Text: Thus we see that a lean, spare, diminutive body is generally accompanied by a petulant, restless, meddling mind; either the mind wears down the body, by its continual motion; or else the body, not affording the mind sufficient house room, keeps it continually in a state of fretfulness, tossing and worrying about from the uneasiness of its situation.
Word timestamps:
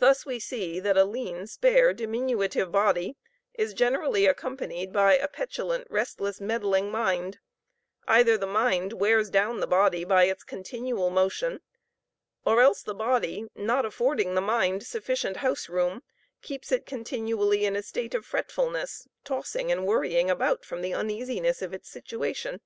Thus 0.00 0.26
we 0.26 0.38
see 0.38 0.80
that 0.80 0.98
a 0.98 1.04
lean, 1.06 1.46
spare, 1.46 1.94
diminutive 1.94 2.70
body 2.70 3.16
is 3.54 3.72
generally 3.72 4.26
accompanied 4.26 4.92
by 4.92 5.16
a 5.16 5.28
petulant, 5.28 5.86
restless, 5.90 6.42
meddling 6.42 6.90
mind; 6.90 7.38
either 8.06 8.36
the 8.36 8.46
mind 8.46 8.92
wears 8.92 9.30
down 9.30 9.60
the 9.60 9.66
body, 9.66 10.04
by 10.04 10.24
its 10.24 10.44
continual 10.44 11.08
motion; 11.08 11.62
or 12.44 12.60
else 12.60 12.82
the 12.82 12.92
body, 12.94 13.46
not 13.54 13.86
affording 13.86 14.34
the 14.34 14.42
mind 14.42 14.82
sufficient 14.84 15.38
house 15.38 15.70
room, 15.70 16.02
keeps 16.42 16.70
it 16.70 16.84
continually 16.84 17.64
in 17.64 17.76
a 17.76 17.82
state 17.82 18.14
of 18.14 18.26
fretfulness, 18.26 19.08
tossing 19.24 19.72
and 19.72 19.86
worrying 19.86 20.28
about 20.28 20.66
from 20.66 20.82
the 20.82 20.92
uneasiness 20.92 21.62
of 21.62 21.72
its 21.72 21.88
situation. 21.88 22.60